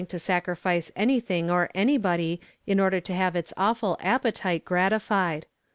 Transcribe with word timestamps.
311 0.01 0.17
to 0.17 0.25
sacrifice 0.25 0.91
anything 0.95 1.51
or 1.51 1.69
anybody 1.75 2.41
in 2.65 2.79
order 2.79 2.99
to 2.99 3.13
have 3.13 3.35
Its 3.35 3.53
awful 3.55 3.95
appetite 4.01 4.65
gratilied. 4.65 5.43